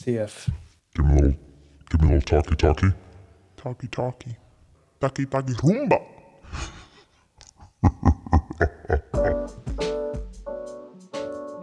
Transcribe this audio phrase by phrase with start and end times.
[0.00, 0.48] see if
[0.94, 1.38] Give me a little,
[1.90, 2.92] give me a little talkie talkie.
[3.58, 4.36] Talkie talkie.
[4.98, 6.00] Talkie talkie Roomba.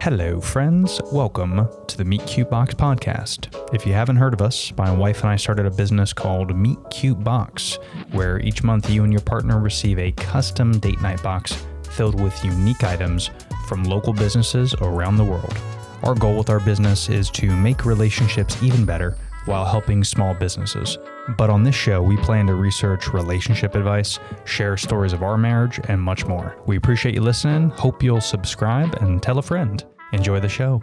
[0.00, 1.00] Hello, friends.
[1.10, 3.52] Welcome to the Meet Cute Box podcast.
[3.74, 6.78] If you haven't heard of us, my wife and I started a business called Meet
[6.90, 7.80] Cute Box,
[8.12, 11.60] where each month you and your partner receive a custom date night box
[11.90, 13.30] filled with unique items
[13.66, 15.58] from local businesses around the world.
[16.04, 20.96] Our goal with our business is to make relationships even better while helping small businesses.
[21.36, 25.80] But on this show, we plan to research relationship advice, share stories of our marriage,
[25.88, 26.56] and much more.
[26.66, 27.70] We appreciate you listening.
[27.70, 29.84] Hope you'll subscribe and tell a friend.
[30.12, 30.80] Enjoy the show.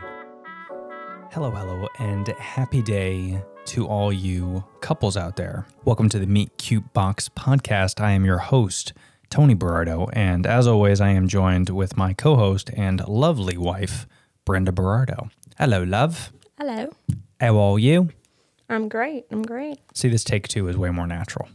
[1.31, 5.65] Hello, hello, and happy day to all you couples out there.
[5.85, 8.01] Welcome to the Meet Cute Box podcast.
[8.01, 8.91] I am your host,
[9.29, 14.07] Tony Berardo, and as always, I am joined with my co host and lovely wife,
[14.45, 15.29] Brenda Berardo.
[15.57, 16.31] Hello, love.
[16.57, 16.89] Hello.
[17.41, 18.09] How are you?
[18.69, 19.25] I'm great.
[19.31, 19.79] I'm great.
[19.93, 21.49] See, this take two is way more natural.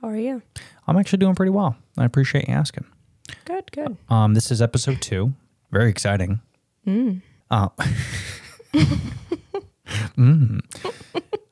[0.00, 0.42] How are you?
[0.86, 1.76] I'm actually doing pretty well.
[1.98, 2.86] I appreciate you asking.
[3.44, 3.96] Good, good.
[4.08, 5.32] Um, this is episode two.
[5.70, 6.40] Very exciting.
[7.50, 7.68] Uh,
[10.16, 10.60] Mm.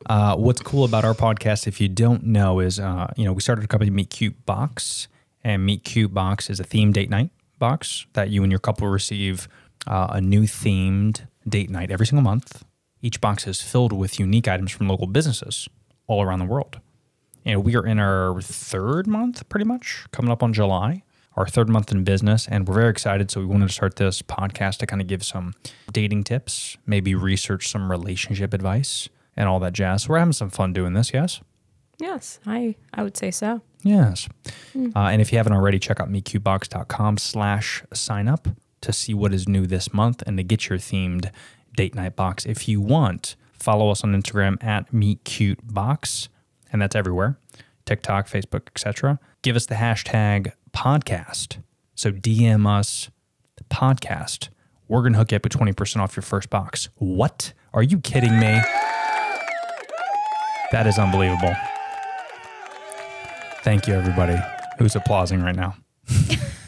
[0.07, 3.43] Uh, what's cool about our podcast, if you don't know, is uh, you know we
[3.43, 5.09] started a company, Meet Cute Box,
[5.45, 8.89] and Meet Cute Box is a themed date night box that you and your couple
[8.89, 9.47] receive
[9.87, 12.65] uh, a new themed date night every single month.
[13.03, 15.69] Each box is filled with unique items from local businesses
[16.07, 16.81] all around the world.
[17.45, 21.03] And we are in our third month, pretty much, coming up on July,
[21.37, 22.47] our third month in business.
[22.47, 23.31] And we're very excited.
[23.31, 25.55] So we wanted to start this podcast to kind of give some
[25.91, 30.03] dating tips, maybe research some relationship advice and all that jazz.
[30.03, 31.41] So we're having some fun doing this, yes?
[31.99, 33.63] Yes, I I would say so.
[33.83, 34.29] Yes.
[34.75, 38.49] Uh, and if you haven't already, check out meetcutebox.com slash sign up
[38.81, 41.31] to see what is new this month and to get your themed
[41.77, 42.47] date night box.
[42.47, 46.29] If you want, follow us on Instagram at meetcutebox,
[46.73, 47.39] and that's everywhere.
[47.87, 49.19] TikTok, Facebook, etc.
[49.43, 51.59] Give us the hashtag podcast.
[51.95, 53.11] So DM us
[53.71, 54.49] podcast.
[54.89, 56.89] We're gonna hook you up with 20% off your first box.
[56.97, 57.53] What?
[57.73, 58.61] Are you kidding me?
[60.73, 61.55] That is unbelievable.
[63.63, 64.37] Thank you, everybody
[64.79, 65.77] who's applauding right now.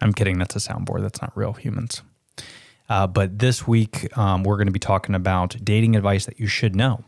[0.00, 0.38] I'm kidding.
[0.38, 1.02] That's a soundboard.
[1.02, 2.02] That's not real humans.
[2.88, 6.46] Uh, but this week, um, we're going to be talking about dating advice that you
[6.46, 7.04] should know.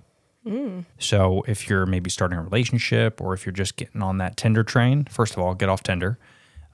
[0.99, 4.65] So, if you're maybe starting a relationship or if you're just getting on that Tinder
[4.65, 6.19] train, first of all, get off Tinder.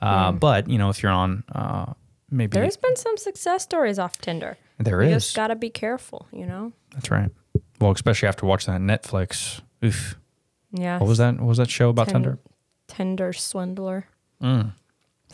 [0.00, 1.93] Uh, But, you know, if you're on uh,
[2.31, 4.56] maybe There's been some success stories off Tinder.
[4.78, 5.25] there you is.
[5.25, 6.72] just got to be careful, you know?
[6.93, 7.31] That's right.
[7.81, 9.60] Well, especially after watching that Netflix.
[9.84, 10.16] Oof.
[10.72, 10.98] Yeah.
[10.98, 11.34] What was that?
[11.38, 12.38] What was that show about Tin- Tinder?
[12.88, 14.06] Tinder swindler.
[14.43, 14.72] Mm.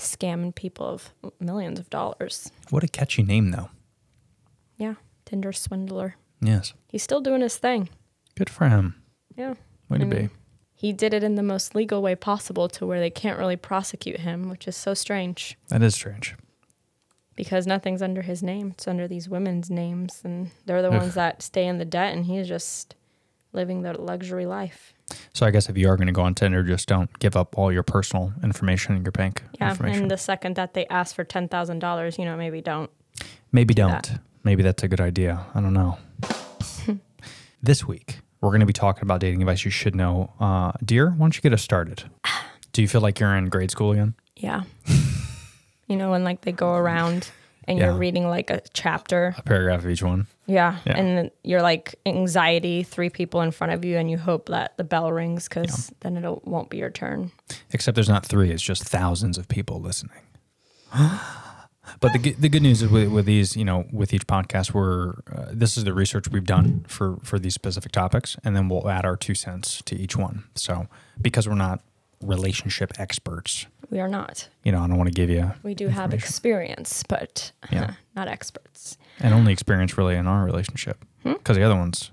[0.02, 2.50] Scamming people of millions of dollars.
[2.70, 3.70] What a catchy name, though.
[4.76, 4.94] Yeah.
[5.24, 6.16] Tinder swindler.
[6.40, 6.72] Yes.
[6.88, 7.88] He's still doing his thing.
[8.36, 8.96] Good for him.
[9.36, 9.54] Yeah.
[9.88, 10.28] Way to I be.
[10.74, 14.20] He did it in the most legal way possible to where they can't really prosecute
[14.20, 16.34] him, which is so strange That is strange.
[17.36, 18.72] because nothing's under his name.
[18.72, 20.98] It's under these women's names, and they're the Ugh.
[21.00, 22.96] ones that stay in the debt, and he's just
[23.52, 24.94] living the luxury life.
[25.34, 27.58] So I guess if you are going to go on Tinder, just don't give up
[27.58, 30.02] all your personal information and your bank Yeah, information.
[30.02, 32.90] and the second that they ask for ten thousand dollars, you know, maybe don't.
[33.52, 34.10] Maybe do don't.
[34.44, 35.44] Maybe that's a good idea.
[35.54, 35.98] I don't know.
[37.62, 40.32] this week, we're going to be talking about dating advice you should know.
[40.40, 42.04] Uh, dear, why don't you get us started?
[42.72, 44.14] Do you feel like you're in grade school again?
[44.36, 44.62] Yeah,
[45.86, 47.30] you know, when like they go around
[47.68, 47.86] and Yeah.
[47.86, 49.34] you're reading like a chapter.
[49.38, 50.26] A paragraph of each one.
[50.46, 50.96] Yeah, Yeah.
[50.98, 54.84] and you're like anxiety, three people in front of you, and you hope that the
[54.84, 57.30] bell rings because then it won't be your turn.
[57.72, 60.18] Except there's not three; it's just thousands of people listening.
[62.00, 64.72] but the good- the good news is with, with these, you know, with each podcast,
[64.74, 68.68] we're uh, this is the research we've done for for these specific topics, and then
[68.68, 70.44] we'll add our two cents to each one.
[70.54, 70.86] So
[71.20, 71.80] because we're not
[72.22, 74.48] relationship experts, We are not.
[74.64, 77.94] you know, I don't want to give you We do have experience, but Yeah.
[78.16, 78.96] not experts.
[79.20, 81.32] and only experience really in our relationship Hmm?
[81.34, 82.10] because the other ones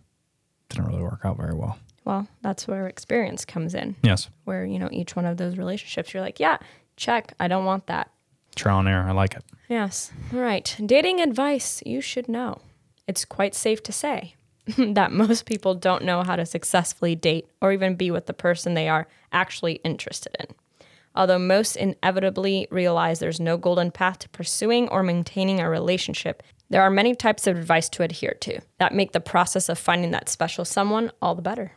[0.70, 1.78] didn't really work out very well.
[2.06, 3.96] Well, that's where experience comes in.
[4.04, 6.58] Yes, Where you know each one of those relationships, you're like, yeah,
[6.96, 7.34] check.
[7.40, 8.12] I don't want that.
[8.56, 9.08] trial and error.
[9.08, 9.44] I like it.
[9.70, 10.12] Yes.
[10.34, 10.76] All right.
[10.86, 12.62] Dating advice you should know.
[13.08, 14.36] It's quite safe to say
[14.78, 18.74] that most people don't know how to successfully date or even be with the person
[18.74, 20.48] they are actually interested in.
[21.16, 26.84] Although most inevitably realize there's no golden path to pursuing or maintaining a relationship, there
[26.84, 30.30] are many types of advice to adhere to that make the process of finding that
[30.30, 31.74] special someone all the better.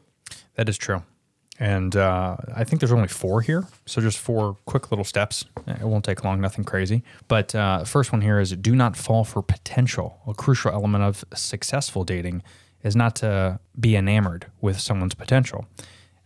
[0.55, 1.03] That is true.
[1.59, 3.67] And uh, I think there's only four here.
[3.87, 5.45] So just four quick little steps.
[5.67, 7.03] It won't take long, nothing crazy.
[7.29, 10.19] But uh, first one here is do not fall for potential.
[10.27, 12.43] A crucial element of successful dating
[12.83, 15.67] is not to be enamored with someone's potential.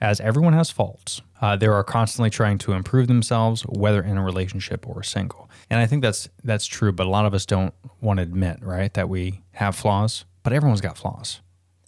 [0.00, 4.22] As everyone has faults, uh, they are constantly trying to improve themselves, whether in a
[4.24, 5.50] relationship or single.
[5.70, 8.58] And I think that's that's true, but a lot of us don't want to admit,
[8.62, 10.24] right, that we have flaws.
[10.42, 11.40] But everyone's got flaws.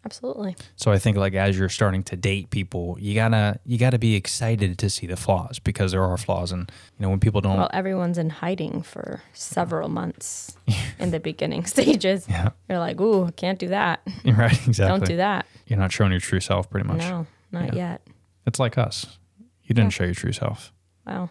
[0.05, 0.56] Absolutely.
[0.76, 4.14] So I think like as you're starting to date people, you gotta you gotta be
[4.14, 7.58] excited to see the flaws because there are flaws, and you know when people don't.
[7.58, 10.56] Well, everyone's in hiding for several months
[10.99, 12.26] in the beginning stages.
[12.28, 12.50] Yeah.
[12.69, 14.00] You're like, ooh, can't do that.
[14.25, 14.99] right, exactly.
[14.99, 15.46] Don't do that.
[15.66, 17.00] You're not showing your true self, pretty much.
[17.00, 18.02] No, not yet.
[18.46, 19.18] It's like us.
[19.62, 20.72] You didn't show your true self.
[21.06, 21.30] Wow.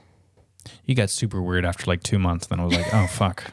[0.85, 2.47] You got super weird after like two months.
[2.47, 3.43] Then I was like, oh fuck,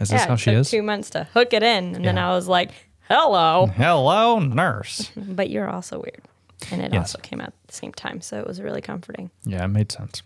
[0.00, 0.70] is this yeah, how she took is?
[0.70, 2.70] two months to hook it in, and then I was like,
[3.08, 3.66] hello.
[3.66, 5.10] Hello, nurse.
[5.16, 6.22] But you're also weird.
[6.70, 7.14] And it Yes.
[7.14, 8.20] also came out at the same time.
[8.20, 9.30] So it was really comforting.
[9.44, 10.22] Yeah, it made sense.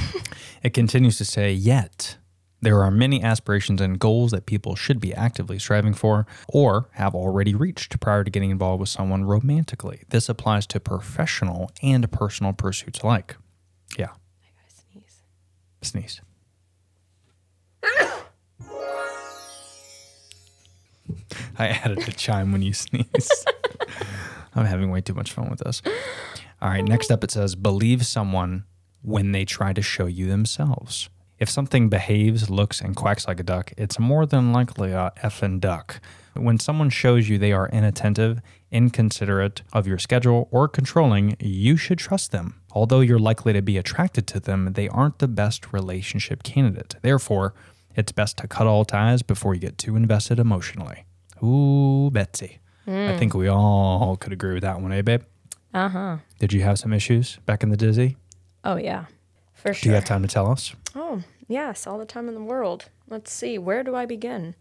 [0.62, 2.16] it continues to say, yet
[2.64, 7.14] there are many aspirations and goals that people should be actively striving for or have
[7.14, 10.02] already reached prior to getting involved with someone romantically.
[10.08, 13.36] This applies to professional and personal pursuits alike.
[13.98, 15.10] Yeah, I gotta
[15.82, 16.20] Sneeze.
[16.20, 16.20] sneeze.
[21.58, 23.44] I added a chime when you sneeze.
[24.54, 25.82] I'm having way too much fun with this.
[26.62, 28.64] All right, next up it says believe someone
[29.02, 31.08] when they try to show you themselves.
[31.44, 35.60] If something behaves, looks, and quacks like a duck, it's more than likely a effing
[35.60, 36.00] duck.
[36.32, 41.98] When someone shows you they are inattentive, inconsiderate of your schedule, or controlling, you should
[41.98, 42.62] trust them.
[42.72, 46.94] Although you're likely to be attracted to them, they aren't the best relationship candidate.
[47.02, 47.52] Therefore,
[47.94, 51.04] it's best to cut all ties before you get too invested emotionally.
[51.42, 52.60] Ooh, Betsy.
[52.86, 55.24] I think we all could agree with that one, eh, babe?
[55.74, 56.16] Uh huh.
[56.38, 58.16] Did you have some issues back in the Dizzy?
[58.64, 59.04] Oh, yeah.
[59.52, 59.82] For sure.
[59.82, 60.74] Do you have time to tell us?
[60.94, 62.86] Oh, yes, all the time in the world.
[63.08, 64.54] Let's see, where do I begin?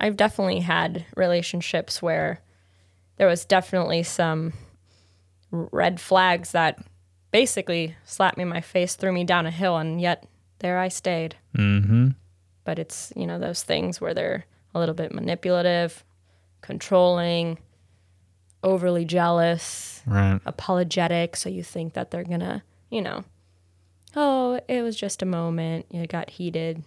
[0.00, 2.40] I've definitely had relationships where
[3.16, 4.52] there was definitely some
[5.50, 6.82] red flags that
[7.30, 10.26] basically slapped me in my face, threw me down a hill, and yet
[10.58, 11.36] there I stayed.
[11.56, 12.08] Mm-hmm.
[12.64, 16.04] But it's, you know, those things where they're a little bit manipulative,
[16.62, 17.58] controlling,
[18.62, 20.40] overly jealous, Right.
[20.46, 21.36] apologetic.
[21.36, 23.24] So you think that they're gonna, you know,
[24.16, 25.86] oh, it was just a moment.
[25.90, 26.82] It got heated.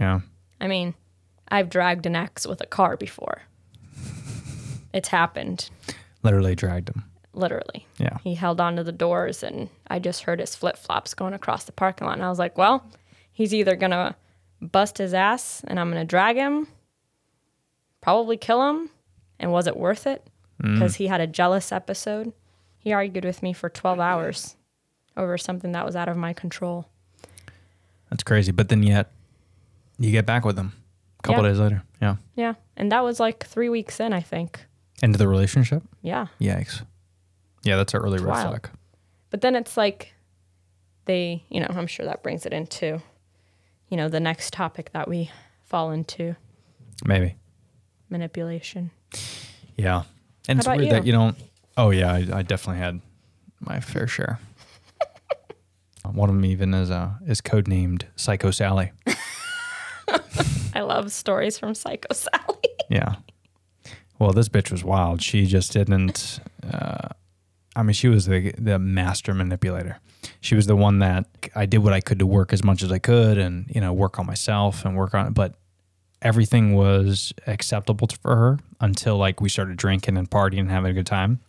[0.00, 0.20] Yeah.
[0.60, 0.94] I mean,
[1.48, 3.42] I've dragged an ex with a car before.
[4.92, 5.68] It's happened,
[6.22, 7.04] Literally dragged him.
[7.34, 7.86] literally.
[7.98, 8.16] Yeah.
[8.24, 11.72] He held onto the doors and I just heard his flip flops going across the
[11.72, 12.14] parking lot.
[12.16, 12.84] And I was like, well,
[13.32, 14.16] he's either going to
[14.60, 16.66] bust his ass and I'm going to drag him,
[18.00, 18.90] probably kill him.
[19.38, 20.26] And was it worth it?
[20.62, 20.74] Mm.
[20.74, 22.32] Because he had a jealous episode.
[22.78, 24.56] He argued with me for 12 hours
[25.18, 26.88] over something that was out of my control.
[28.10, 28.52] That's crazy.
[28.52, 29.10] But then yet,
[29.98, 30.72] you get back with them
[31.18, 31.48] a couple Yeah.
[31.50, 31.82] days later.
[32.00, 32.16] Yeah.
[32.36, 32.54] Yeah.
[32.76, 34.64] And that was like three weeks in, I think.
[35.02, 35.82] Into the relationship?
[36.02, 36.26] Yeah.
[36.40, 36.82] Yikes.
[37.64, 38.70] Yeah, that's an early red flag.
[39.30, 40.14] But then it's like
[41.04, 43.02] they, you know, I'm sure that brings it into,
[43.88, 45.30] you know, the next topic that we
[45.64, 46.36] fall into
[47.04, 47.34] Maybe.
[48.08, 48.90] manipulation.
[49.76, 50.04] Yeah.
[50.48, 51.12] And it's How about weird that you?
[51.12, 51.36] you don't.
[51.76, 52.12] Oh, yeah.
[52.12, 53.00] I, I definitely had
[53.60, 54.38] my fair share.
[56.04, 58.92] One of them even is uh, is codenamed Psycho Sally.
[60.74, 62.38] I love stories from Psycho Sally.
[62.90, 63.16] Yeah.
[64.18, 65.20] Well, this bitch was wild.
[65.20, 66.40] She just didn't.
[66.66, 67.08] Uh,
[67.76, 69.98] I mean, she was the the master manipulator.
[70.40, 72.90] She was the one that I did what I could to work as much as
[72.90, 75.34] I could, and you know, work on myself and work on it.
[75.34, 75.56] But
[76.22, 80.90] everything was acceptable to- for her until like we started drinking and partying and having
[80.90, 81.40] a good time.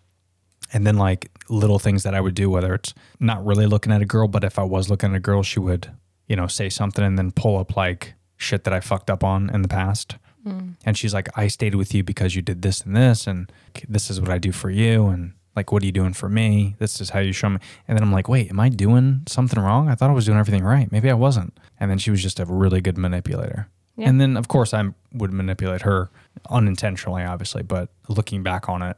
[0.72, 4.02] And then like little things that I would do, whether it's not really looking at
[4.02, 5.92] a girl, but if I was looking at a girl, she would,
[6.28, 9.50] you know, say something and then pull up like shit that I fucked up on
[9.50, 10.18] in the past.
[10.44, 10.72] Hmm.
[10.86, 13.52] And she's like, I stayed with you because you did this and this, and
[13.88, 15.08] this is what I do for you.
[15.08, 16.76] And like, what are you doing for me?
[16.80, 17.60] This is how you show me.
[17.88, 19.90] And then I'm like, wait, am I doing something wrong?
[19.90, 20.92] I thought I was doing everything right.
[20.92, 21.60] Maybe I wasn't.
[21.80, 23.68] And then she was just a really good manipulator.
[23.98, 24.08] Yeah.
[24.08, 26.10] And then, of course, I would manipulate her
[26.50, 28.96] unintentionally, obviously, but looking back on it,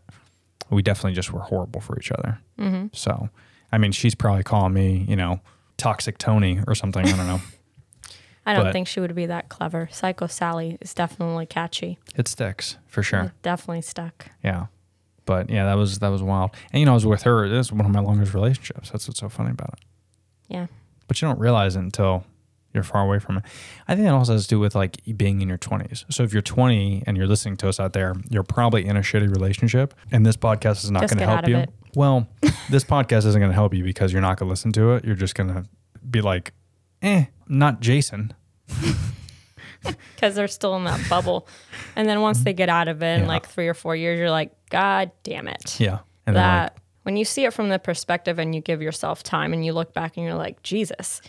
[0.76, 2.40] we definitely just were horrible for each other.
[2.60, 2.88] Mm-hmm.
[2.94, 3.30] So,
[3.72, 5.40] I mean, she's probably calling me, you know,
[5.78, 7.06] toxic Tony or something.
[7.08, 7.42] I don't know.
[8.46, 9.88] I don't But- think she would be that clever.
[9.92, 12.00] Psycho Sally is definitely catchy.
[12.16, 13.22] it sticks for sure.
[13.26, 14.28] It definitely stuck.
[14.44, 14.66] Yeah.
[15.26, 16.52] But yeah, that was that was wild.
[16.74, 17.48] And you know, I was with her.
[17.48, 18.90] This is one of my longest relationships.
[18.90, 19.80] That's what's so funny about it.
[20.48, 20.66] Yeah.
[21.08, 22.24] But you don't realize it until
[22.74, 23.44] you're far away from it.
[23.88, 26.06] I think that also has to do with like being in your 20s.
[26.10, 29.02] So if you're 20 and you're listening to us out there, you're probably in a
[29.02, 31.58] shitty relationship, and this podcast is not going to help you.
[31.58, 31.70] it.
[31.96, 32.28] Well,
[32.70, 35.06] this podcast isn't going to help you because you're not going to listen to it.
[35.06, 35.66] You're just going to
[36.10, 36.54] be like,
[37.02, 38.34] eh, not Jason.
[40.16, 41.48] because they're still in that bubble.
[41.96, 43.28] And then once they get out of it in Yeah.
[43.28, 45.80] like three or four years, you're like, God damn it.
[45.80, 46.00] Yeah.
[46.26, 49.66] And that when you see it from the perspective and you give yourself time and
[49.66, 51.22] you look back and you're like, Jesus,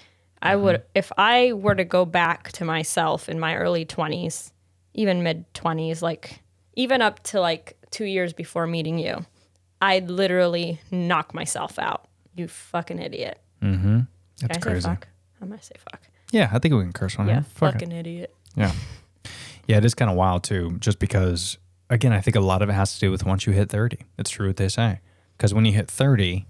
[0.42, 0.64] I Mm-hmm.
[0.64, 4.50] would, if I were to go back to myself in my early 20s,
[4.94, 6.40] even mid 20s, like
[6.74, 9.24] even up to like two years before meeting you,
[9.80, 12.06] I'd literally knock myself out.
[12.34, 13.38] You fucking idiot.
[13.60, 14.08] that's Can
[14.50, 14.88] I crazy.
[14.88, 15.06] fuck?
[15.40, 16.00] I'm going to say fuck.
[16.32, 17.42] Yeah, I think we can curse on Yeah, here.
[17.42, 17.72] Fuck it.
[17.74, 18.34] fucking idiot.
[18.56, 18.72] Yeah.
[19.68, 21.58] Yeah, it is kind of wild too, just because,
[21.90, 23.98] again, I think a lot of it has to do with once you hit 30.
[24.18, 25.00] It's true what they say.
[25.36, 26.46] Because when you hit 30,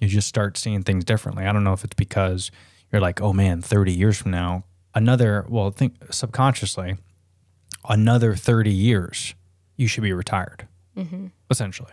[0.00, 1.44] you just start seeing things differently.
[1.46, 2.50] I don't know if it's because
[2.92, 4.64] you're like, oh man, 30 years from now,
[4.94, 6.96] another, well, think subconsciously,
[7.88, 9.34] another 30 years,
[9.76, 10.66] you should be retired,
[10.96, 11.26] mm-hmm.
[11.50, 11.92] essentially.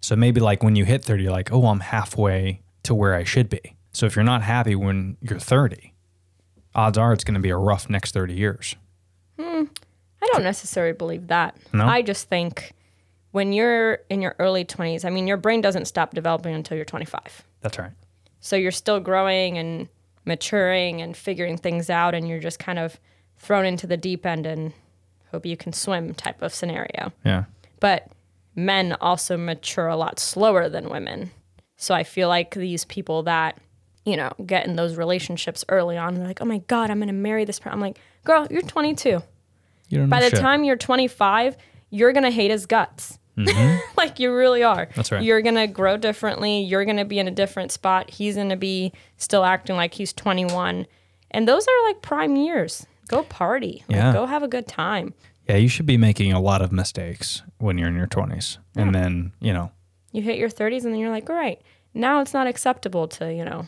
[0.00, 3.24] So maybe like when you hit 30, you're like, oh, I'm halfway to where I
[3.24, 3.76] should be.
[3.92, 5.94] So if you're not happy when you're 30,
[6.74, 8.76] odds are it's going to be a rough next 30 years.
[9.38, 9.64] Hmm.
[10.20, 11.56] I don't necessarily believe that.
[11.72, 11.86] No?
[11.86, 12.74] I just think
[13.30, 16.84] when you're in your early 20s, I mean, your brain doesn't stop developing until you're
[16.84, 17.44] 25.
[17.60, 17.92] That's right.
[18.40, 19.88] So you're still growing and
[20.28, 23.00] maturing and figuring things out, and you're just kind of
[23.36, 24.72] thrown into the deep end and
[25.32, 27.12] hope you can swim type of scenario.
[27.24, 27.44] Yeah.
[27.80, 28.08] But
[28.54, 31.30] men also mature a lot slower than women.
[31.76, 33.58] So I feel like these people that,
[34.04, 37.08] you know, get in those relationships early on, they're like, oh my God, I'm going
[37.08, 37.72] to marry this person.
[37.72, 39.22] I'm like, girl, you're 22.
[39.90, 40.40] You don't By the shit.
[40.40, 41.56] time you're 25,
[41.90, 43.17] you're going to hate his guts.
[43.96, 44.86] like you really are.
[44.86, 44.92] Mm-hmm.
[44.96, 45.22] That's right.
[45.22, 46.60] You're going to grow differently.
[46.62, 48.10] You're going to be in a different spot.
[48.10, 50.86] He's going to be still acting like he's 21.
[51.30, 52.86] And those are like prime years.
[53.08, 53.84] Go party.
[53.88, 54.12] Like, Yeah.
[54.12, 55.14] Go have a good time.
[55.48, 58.58] Yeah, you should be making a lot of mistakes when you're in your 20s.
[58.76, 59.70] And then, you know,
[60.12, 61.60] You hit your 30s and then you're like, all right,
[61.94, 63.66] now it's not acceptable to, you know,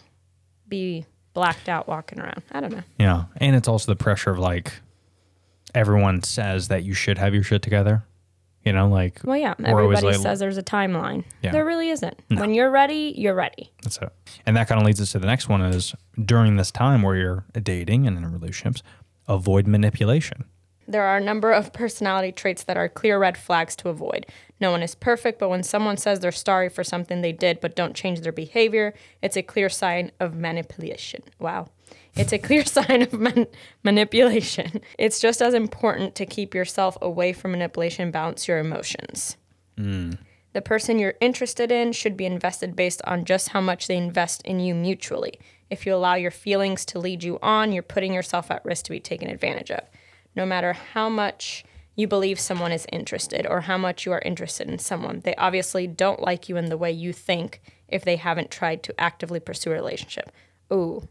[0.68, 2.42] be blacked out walking around.
[2.52, 2.82] I don't know.
[2.98, 3.24] yeah.
[3.36, 4.72] And it's also the pressure of like
[5.74, 8.04] everyone says that you should have your shit together.
[8.64, 11.24] You know, like, Well, yeah, everybody like- says there's a timeline.
[11.42, 11.52] Yeah.
[11.52, 12.20] There really isn't.
[12.28, 13.72] When you're ready, you're ready.
[13.82, 14.12] that's it.
[14.44, 17.16] And that kind of leads us to the next one is during this time where
[17.16, 18.82] you're dating and in relationships,
[19.28, 20.44] avoid manipulation.
[20.90, 24.26] There are a number of personality traits that are clear red flags to avoid.
[24.60, 27.76] No one is perfect, but when someone says they're sorry for something they did but
[27.76, 28.92] don't change their behavior,
[29.22, 31.22] it's a clear sign of manipulation.
[31.38, 31.68] Wow.
[32.16, 33.46] It's a clear sign of man-
[33.84, 34.80] manipulation.
[34.98, 39.36] It's just as important to keep yourself away from manipulation and balance your emotions.
[39.78, 40.14] Hmm.
[40.54, 44.42] The person you're interested in should be invested based on just how much they invest
[44.42, 45.38] in you mutually.
[45.70, 48.90] If you allow your feelings to lead you on, you're putting yourself at risk to
[48.90, 49.84] be taken advantage of.
[50.34, 51.64] No matter how much
[51.96, 55.86] you believe someone is interested or how much you are interested in someone, they obviously
[55.86, 59.70] don't like you in the way you think if they haven't tried to actively pursue
[59.70, 60.30] a relationship.
[60.72, 61.06] Ooh,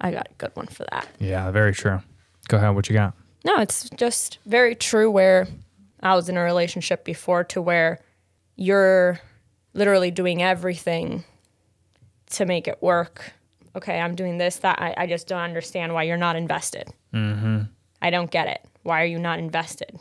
[0.00, 1.08] I got a good one for that.
[1.18, 2.00] Yeah, very true.
[2.48, 2.74] Go ahead.
[2.74, 3.14] What you got?
[3.44, 5.46] No, it's just very true where
[6.00, 8.00] I was in a relationship before to where
[8.56, 9.20] you're
[9.72, 11.24] literally doing everything
[12.30, 13.32] to make it work.
[13.76, 14.80] Okay, I'm doing this, that.
[14.80, 16.88] I, I just don't understand why you're not invested.
[17.14, 17.62] Mm-hmm.
[18.00, 18.64] I don't get it.
[18.82, 19.98] Why are you not invested?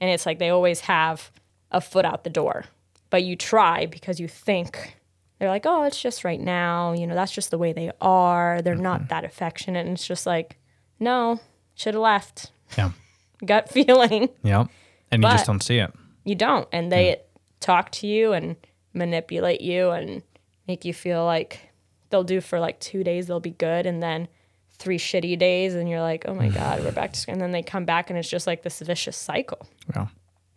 [0.00, 1.30] And it's like they always have
[1.70, 2.64] a foot out the door,
[3.10, 4.96] but you try because you think
[5.38, 6.92] they're like, oh, it's just right now.
[6.92, 8.60] You know, that's just the way they are.
[8.62, 9.08] They're not mm-hmm.
[9.08, 9.86] that affectionate.
[9.86, 10.56] And it's just like,
[10.98, 11.40] no,
[11.74, 12.92] should have left Yeah.
[13.44, 14.28] gut feeling.
[14.42, 14.66] Yeah.
[15.10, 15.92] And you just don't see it.
[16.24, 16.68] You don't.
[16.72, 17.22] And they
[17.60, 18.56] talk to you and
[18.92, 20.22] manipulate you and
[20.66, 21.70] make you feel like
[22.10, 23.86] they'll do for like two days, they'll be good.
[23.86, 24.28] And then
[24.78, 27.32] three shitty days, and you're like, oh my God, we're back to school.
[27.32, 29.66] And then they come back and it's just like this vicious cycle.
[29.94, 30.08] Yeah,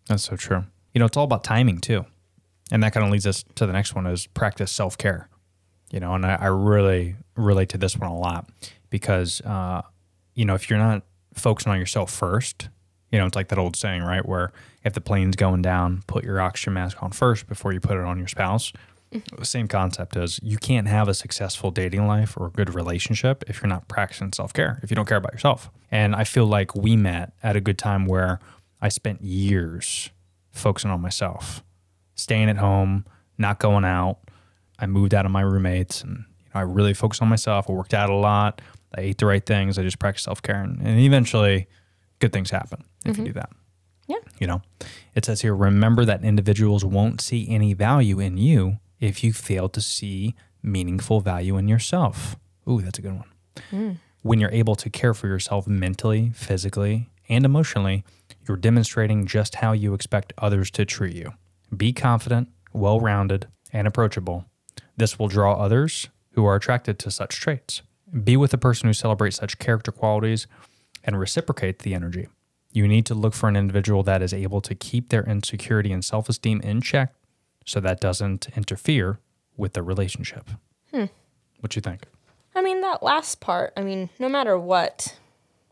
[0.07, 0.65] that's so true.
[0.93, 2.05] You know, it's all about timing too,
[2.71, 5.27] and that kind of leads us to the next one: is practice self care.
[5.91, 8.49] You know, and I, I really relate to this one a lot
[8.89, 9.81] because, uh,
[10.35, 12.69] you know, if you're not focusing on yourself first,
[13.11, 14.25] you know, it's like that old saying, right?
[14.25, 14.51] Where
[14.83, 18.05] if the plane's going down, put your oxygen mask on first before you put it
[18.05, 18.71] on your spouse.
[19.11, 23.43] The same concept as you can't have a successful dating life or a good relationship
[23.47, 25.69] if you're not practicing self care, if you don't care about yourself.
[25.91, 28.39] And I feel like we met at a good time where
[28.81, 30.11] I spent years
[30.51, 31.61] focusing on myself,
[32.15, 33.05] staying at home,
[33.37, 34.19] not going out.
[34.79, 37.69] I moved out of my roommates and you know, I really focused on myself.
[37.69, 38.61] I worked out a lot.
[38.95, 39.77] I ate the right things.
[39.77, 40.61] I just practiced self care.
[40.61, 41.67] And, and eventually,
[42.19, 43.25] good things happen if you mm-hmm.
[43.25, 43.49] do that.
[44.07, 44.17] Yeah.
[44.39, 44.61] You know,
[45.15, 49.67] it says here remember that individuals won't see any value in you if you fail
[49.67, 52.37] to see meaningful value in yourself.
[52.69, 53.29] Ooh, that's a good one.
[53.71, 53.97] Mm.
[54.21, 58.05] When you're able to care for yourself mentally, physically, and emotionally,
[58.47, 61.33] you're demonstrating just how you expect others to treat you.
[61.75, 64.45] Be confident, well rounded, and approachable.
[64.95, 67.81] This will draw others who are attracted to such traits.
[68.23, 70.45] Be with a person who celebrates such character qualities
[71.03, 72.27] and reciprocate the energy.
[72.71, 76.05] You need to look for an individual that is able to keep their insecurity and
[76.05, 77.13] self esteem in check
[77.65, 79.19] so that doesn't interfere
[79.57, 80.49] with the relationship.
[80.91, 81.05] Hmm.
[81.59, 82.03] What do you think?
[82.55, 85.17] I mean, that last part, I mean, no matter what,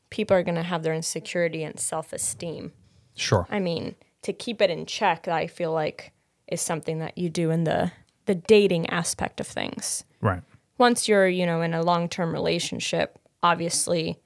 [0.09, 2.71] people are going to have their insecurity and self esteem.
[3.15, 3.47] Sure.
[3.49, 6.11] I mean, to keep it in check, I feel like
[6.47, 7.91] is something that you do in the
[8.25, 10.03] the dating aspect of things.
[10.21, 10.41] Right.
[10.77, 14.19] Once you're, you know, in a long-term relationship, obviously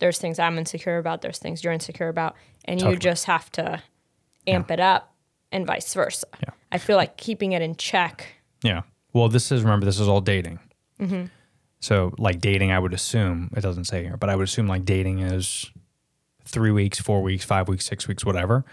[0.00, 3.80] there's things I'm insecure about, there's things you're insecure about, and you just have to
[4.46, 5.13] amp it up
[5.54, 6.26] and vice versa.
[6.42, 6.50] Yeah.
[6.72, 8.26] I feel like keeping it in check.
[8.62, 8.82] Yeah.
[9.12, 10.58] Well, this is remember this is all dating.
[11.00, 11.26] Mm-hmm.
[11.80, 14.84] So like dating, I would assume it doesn't say here, but I would assume like
[14.84, 15.70] dating is
[16.44, 18.64] three weeks, four weeks, five weeks, six weeks, whatever.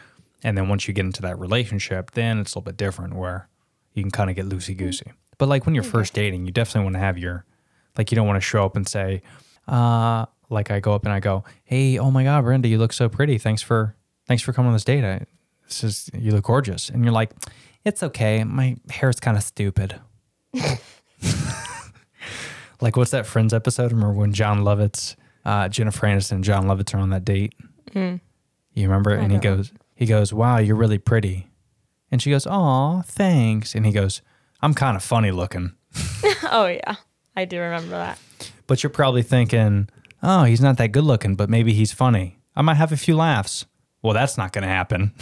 [0.44, 3.48] And then once you get into that relationship, then it's a little bit different where
[3.94, 5.06] you can kind of get loosey goosey.
[5.06, 5.16] Mm-hmm.
[5.38, 5.92] But like when you're mm-hmm.
[5.92, 7.46] first dating, you definitely want to have your
[7.98, 9.22] like you don't want to show up and say,
[9.68, 12.94] uh, like I go up and I go, Hey, oh my God, Brenda, you look
[12.94, 13.38] so pretty.
[13.38, 13.96] Thanks for
[14.28, 15.04] thanks for coming on this date.
[15.04, 15.26] I,
[15.84, 16.90] is you look gorgeous.
[16.90, 17.32] And you're like,
[17.86, 18.44] It's okay.
[18.44, 20.00] My hair's kind of stupid.
[22.82, 23.92] like what's that Friends episode?
[23.92, 27.54] Remember when Jon Lovitz, uh, Jennifer Aniston, and Jon Lovitz are on that date?
[27.94, 28.20] You
[28.75, 29.12] remember?
[29.12, 29.58] and he don't.
[29.58, 31.48] goes, he goes, "Wow, you're really pretty,"
[32.10, 34.22] and she goes, "Aw, thanks." And he goes,
[34.62, 35.74] "I'm kind of funny looking,"
[36.50, 36.96] oh yeah.
[37.36, 38.18] I do remember that.
[38.68, 39.90] but you're probably thinking,
[40.24, 42.40] "Oh, he's not that good looking, but maybe he's funny.
[42.56, 43.66] I might have a few laughs."
[44.01, 45.13] Well, that's not going to happen.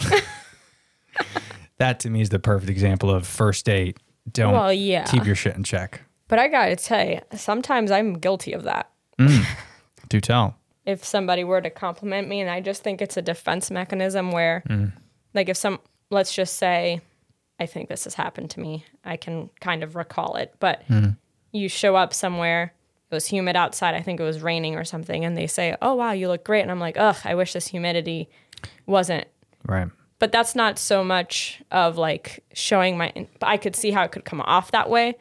[1.80, 3.98] That to me is the perfect example of first date.
[4.30, 5.04] Don't Well, yeah.
[5.04, 6.02] keep your shit in check.
[6.28, 8.90] But I got to tell you, sometimes I'm guilty of that.
[9.18, 9.44] Mm.
[10.08, 10.56] Do tell.
[10.86, 14.62] if somebody were to compliment me and i just think it's a defense mechanism where
[14.68, 14.90] mm.
[15.34, 15.78] like if some
[16.10, 17.00] let's just say
[17.60, 21.14] i think this has happened to me i can kind of recall it but mm.
[21.52, 22.72] you show up somewhere
[23.10, 25.94] it was humid outside i think it was raining or something and they say oh
[25.94, 28.28] wow you look great and i'm like ugh i wish this humidity
[28.86, 29.26] wasn't
[29.66, 29.88] Right.
[30.20, 34.12] But that's not so much of like showing my but i could see how it
[34.12, 35.16] could come off that way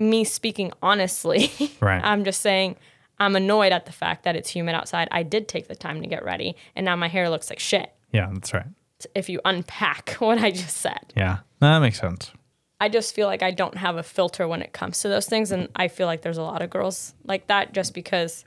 [0.00, 2.02] me speaking honestly Right.
[2.02, 2.76] i'm just saying
[3.18, 6.08] i'm annoyed at the fact that it's humid outside i did take the time to
[6.08, 8.66] get ready and now my hair looks like shit Yeah, that's right.
[9.14, 12.32] if you unpack what i just said Yeah, that makes sense.
[12.80, 15.52] i just feel like i don't have a filter when it comes to those things
[15.52, 18.44] and i feel like there's a lot of girls like that just because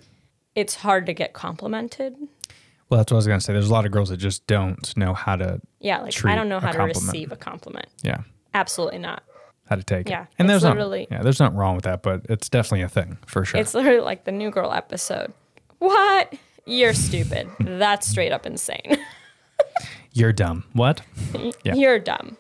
[0.56, 2.16] it's hard to get complimented
[2.90, 3.54] Well, that's what I was gonna say.
[3.54, 6.50] There's a lot of girls that just don't know how to, yeah like i don't
[6.50, 8.22] know how to receive a compliment yeah,
[8.54, 9.24] absolutely not
[9.68, 10.28] how to take Yeah, it.
[10.40, 13.18] And it's there's not, yeah, there's nothing wrong with that, but it's definitely a thing
[13.26, 13.60] for sure.
[13.60, 15.34] It's literally like the New Girl episode.
[15.80, 16.34] What?
[16.66, 17.50] You're stupid.
[17.60, 18.98] That's straight up insane.
[20.14, 20.64] You're dumb.
[20.74, 21.02] What?
[21.64, 21.76] Yeah.
[21.76, 22.38] You're dumb.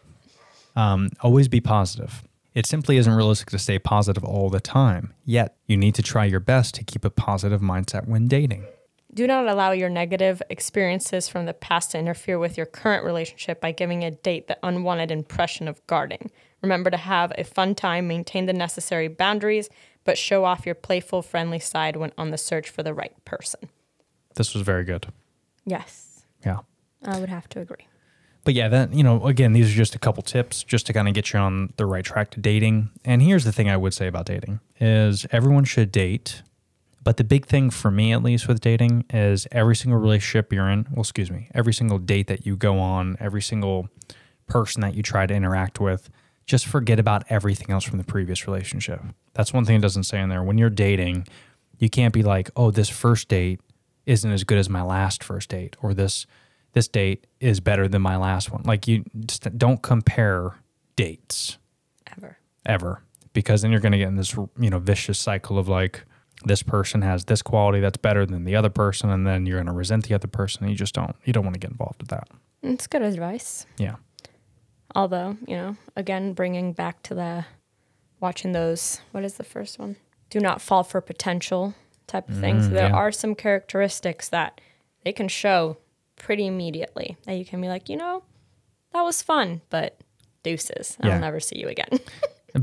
[0.76, 2.24] Um, always be positive.
[2.56, 5.14] It simply isn't realistic to stay positive all the time.
[5.26, 8.66] Yet, you need to try your best to keep a positive mindset when dating.
[9.18, 13.60] Do not allow your negative experiences from the past to interfere with your current relationship
[13.60, 16.30] by giving a date the unwanted impression of guarding.
[16.62, 19.72] Remember to have a fun time, maintain the necessary boundaries,
[20.04, 23.70] but show off your playful, friendly side when on the search for the right person.
[24.36, 25.08] This was very good.
[25.66, 26.60] Yes, Yeah.
[27.04, 27.88] I would have to agree.
[28.44, 31.08] But yeah, that you know, again, these are just a couple tips just to kind
[31.08, 32.92] of get you on the right track to dating.
[33.04, 36.44] And here's the thing I would say about dating is everyone should date.
[37.08, 40.68] But the big thing for me at least with dating is every single relationship you're
[40.68, 43.88] in, well, excuse me, every single date that you go on, every single
[44.46, 46.10] person that you try to interact with,
[46.46, 49.02] just forget about everything else from the previous relationship.
[49.36, 50.44] That's one thing it doesn't say in there.
[50.44, 51.30] When you're dating,
[51.78, 53.62] you can't be like, "Oh, this first date
[54.06, 56.26] isn't as good as my last first date," or this
[56.74, 58.64] this date is better than my last one.
[58.66, 60.58] Like you just don't compare
[60.98, 61.58] dates
[62.18, 62.38] Ever.
[62.66, 66.04] ever because then you're going to get in this you know vicious cycle of like
[66.46, 69.68] this person has this quality that's better than the other person and then you're going
[69.68, 72.00] to resent the other person and you just don't you don't want to get involved
[72.00, 72.28] with that.
[72.62, 73.66] It's good advice.
[73.78, 73.96] Yeah.
[74.96, 77.46] Although, you know, again, bringing back to the
[78.20, 79.98] watching those, what is the first one?
[80.30, 81.76] Do not fall for potential
[82.08, 82.68] type of things.
[82.68, 82.96] Mm, there yeah.
[82.96, 84.60] are some characteristics that
[85.04, 85.78] they can show
[86.16, 88.24] pretty immediately that you can be like, you know,
[88.94, 90.00] that was fun, but
[90.44, 90.98] deuces.
[91.04, 91.16] Yeah.
[91.16, 91.90] I'll never see you again.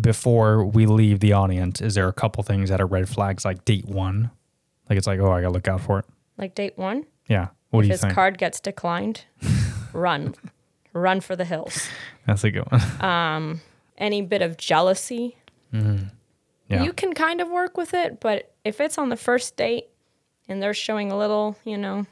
[0.01, 3.65] Before we leave the audience, is there a couple things that are red flags like
[3.65, 4.31] date 1?
[4.91, 6.05] Like it's like, "Oh, I got to look out for it."
[6.37, 7.49] like date one, Yeah.
[7.71, 8.15] What do if you his think?
[8.15, 9.25] card gets declined,
[9.93, 10.35] run.
[10.93, 11.89] Run for the hills.
[12.27, 12.81] That's a good one.
[13.01, 13.61] Um,
[13.99, 15.37] Any bit of jealousy,
[15.73, 16.83] yeah.
[16.83, 19.89] you can kind of work with it, but if it's on the first date
[20.49, 22.07] and they're showing a little, you know,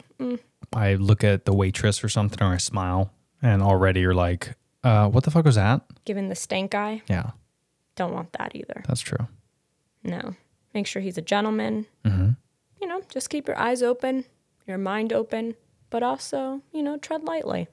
[0.72, 3.10] I look at the waitress or something or I smile
[3.42, 5.82] and already you're like, uh, what the fuck was that?
[6.04, 7.30] giving the stank eye, Yeah.
[7.96, 8.82] Don't want that either.
[8.86, 9.28] That's true.
[10.02, 10.34] No.
[10.74, 11.86] Make sure he's a gentleman.
[12.04, 12.30] Mm-hmm.
[12.80, 14.24] You know, just keep your eyes open,
[14.66, 15.54] your mind open,
[15.90, 17.68] but also, you know, tread lightly.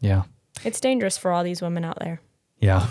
[0.00, 0.22] Yeah.
[0.64, 2.20] It's dangerous for all these women out there.
[2.58, 2.86] Yeah.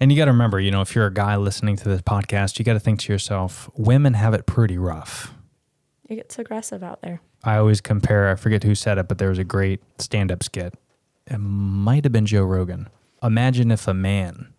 [0.00, 2.58] And you got to remember, you know, if you're a guy listening to this podcast,
[2.58, 5.32] you got to think to yourself, women have it pretty rough.
[6.08, 7.20] It gets aggressive out there.
[7.44, 10.42] I always compare, I forget who said it, but there was a great stand up
[10.42, 10.74] skit.
[11.26, 12.88] It might have been Joe Rogan.
[13.22, 14.52] Imagine if a man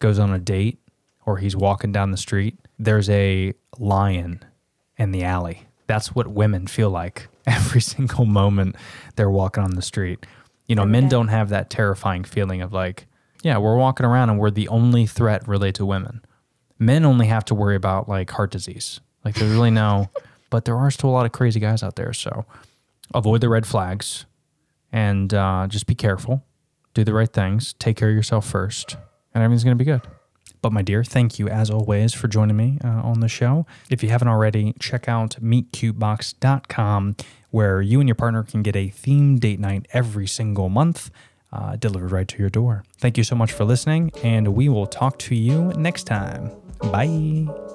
[0.00, 0.80] goes on a date
[1.26, 4.44] or he's walking down the street, there's a lion
[4.96, 5.66] in the alley.
[5.86, 8.76] That's what women feel like every single moment
[9.16, 10.24] they're walking on the street.
[10.66, 13.06] You know, Every men don't have that terrifying feeling of like,
[13.42, 16.22] yeah, we're walking around and we're the only threat related to women.
[16.78, 19.00] Men only have to worry about like heart disease.
[19.24, 20.10] Like there's really no,
[20.50, 22.12] but there are still a lot of crazy guys out there.
[22.12, 22.44] So
[23.14, 24.26] avoid the red flags
[24.92, 26.44] and uh, just be careful.
[26.94, 27.74] Do the right things.
[27.74, 28.96] Take care of yourself first,
[29.32, 30.02] and everything's going to be good.
[30.62, 33.66] But my dear, thank you as always for joining me uh, on the show.
[33.88, 37.16] If you haven't already, check out meetcutebox.com
[37.50, 41.10] where you and your partner can get a themed date night every single month
[41.52, 42.84] uh, delivered right to your door.
[42.98, 46.50] Thank you so much for listening, and we will talk to you next time.
[46.80, 47.69] Bye.